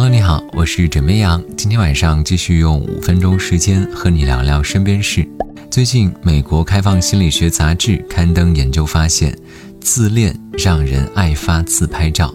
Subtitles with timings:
[0.00, 1.42] Hello，你好，我是枕边羊。
[1.56, 5.28] 今天晚上继续用五分钟时间和你聊聊身边事。
[5.68, 9.36] 最近，美国开放心理学杂志刊登研究发现，
[9.80, 12.32] 自恋让人爱发自拍照，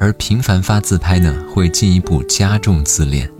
[0.00, 3.30] 而频繁发自拍呢，会进一步加重自恋。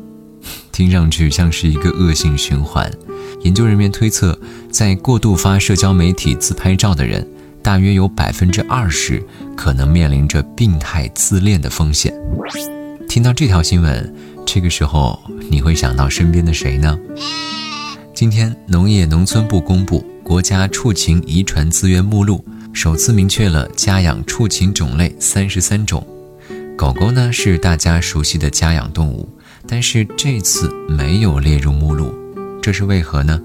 [0.71, 2.93] 听上去像是一个恶性循环。
[3.41, 4.39] 研究人员推测，
[4.71, 7.27] 在过度发社交媒体自拍照的人，
[7.63, 9.25] 大约有百分之二十
[9.57, 12.13] 可能面临着病态自恋的风险。
[13.09, 15.19] 听到这条新闻，这个时候
[15.51, 16.99] 你会想到身边的谁呢？
[18.15, 26.07] 今天，农业农村部公布国家畜禽遗传资源目录，首次明确了家养畜禽种类三十三种。
[26.77, 29.29] 狗狗呢是大家熟悉的家养动物，
[29.67, 32.15] 但是这次没有列入目录。
[32.61, 33.41] 这是为何呢？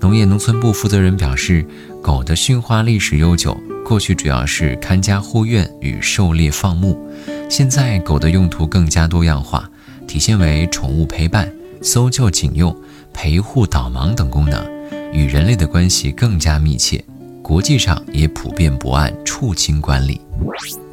[0.00, 1.64] 农业农村部负责人表示，
[2.02, 6.98] 狗的驯化历史悠久，过去主要是看家护院与狩猎放牧，
[7.48, 9.68] 现在狗的用途更加多样化，
[10.06, 12.76] 体现为宠物陪伴、搜救警用、
[13.12, 14.64] 陪护导盲等功能，
[15.12, 17.02] 与人类的关系更加密切。
[17.42, 20.20] 国际上也普遍不按畜禽管理。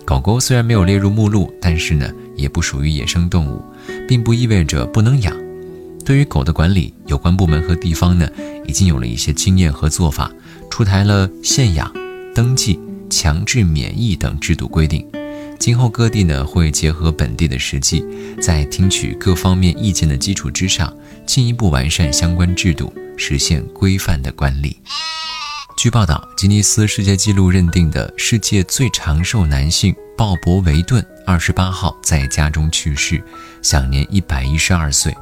[0.06, 3.62] 狗狗虽然没有列入目录，但是呢，也不属于野生动物，
[4.08, 5.36] 并不意味着不能养。
[6.06, 8.30] 对于狗的管理，有关部门和地方呢，
[8.66, 10.32] 已经有了一些经验和做法，
[10.70, 11.92] 出台了限养、
[12.34, 15.06] 登记、强制免疫等制度规定。
[15.58, 18.06] 今后各地呢，会结合本地的实际，
[18.42, 24.80] 在听取各方面意见的基础之上，进一步完善相关制度，实现规范的管理。
[25.76, 33.22] 据报道，吉尼斯世界纪录认定的世界最长寿男性鲍勃·维顿，二十八号在家中去世，
[33.62, 35.16] 享年一百一十二岁。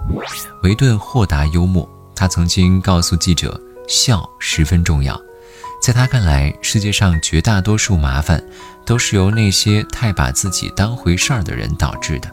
[0.62, 5.20] 维顿豁达幽默，他曾经告诉记者：“笑十分重要。”
[5.84, 8.42] 在他看来，世界上绝大多数麻烦
[8.86, 12.32] 都是由那些太把自己当回事儿的人导致的。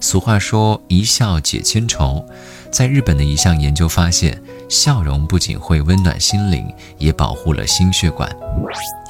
[0.00, 2.24] 俗话说：“一笑解千愁。”
[2.72, 6.66] 在日本的一项研究发现，笑容不仅会温暖心灵，
[6.96, 8.34] 也保护了心血管。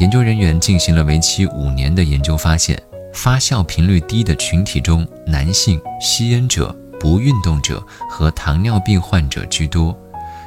[0.00, 2.83] 研究人员进行了为期五年的研究，发现
[3.15, 9.97] 发笑频率低的群体中，男性、吸烟者、不运动者和糖尿病患者居多。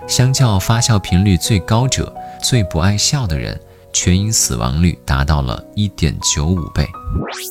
[0.06, 3.60] 相较发笑频率最高者，最不爱笑的人，
[3.94, 6.88] 全因死亡率达到了一点九五倍。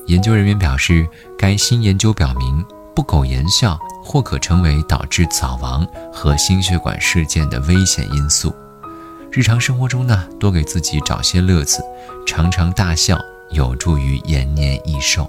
[0.07, 1.09] 研究人员表示，
[1.39, 2.65] 该新研究表明，
[2.95, 3.79] 不苟言笑。
[4.03, 8.53] 或可成为导致早亡和心血管事件的危险因素。
[9.31, 11.85] 日常生活中呢，多给自己找些乐子，
[12.27, 15.29] 常常大笑，有助于延年益寿。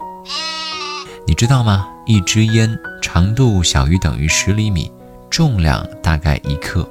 [1.28, 1.86] 你知道吗？
[2.08, 4.90] 一支烟长度小于等于十厘米，
[5.30, 6.90] 重量大概一克，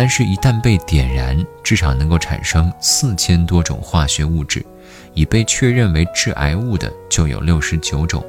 [0.00, 4.64] 但是，一旦被点燃，至少能够产生四千多种化学物质，
[5.12, 8.24] 已被确认为致癌物的就有六十九种。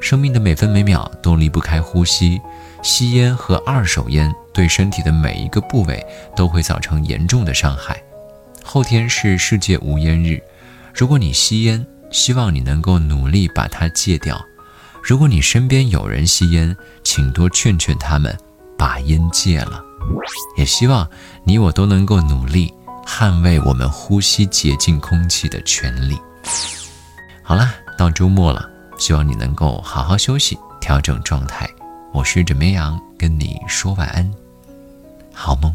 [0.00, 2.40] 生命的每分每秒都离不开呼吸，
[2.82, 6.04] 吸烟和二手烟对身体的每一个部位
[6.34, 8.02] 都会造成严重的伤害。
[8.64, 10.42] 后天是世界无烟日，
[10.92, 14.36] 如果你吸烟，希望你能够努力把它戒掉；
[15.00, 18.36] 如果你身边有人吸烟，请多劝劝他们
[18.76, 19.84] 把烟戒了。
[20.56, 21.08] 也希望
[21.44, 22.72] 你我都能够努力
[23.06, 26.18] 捍卫我们呼吸洁净空气的权利。
[27.42, 28.68] 好啦，到周末了。
[28.98, 31.68] 希望你能够好好休息，调整状态。
[32.12, 34.28] 我是枕绵羊，跟你说晚安，
[35.32, 35.72] 好梦。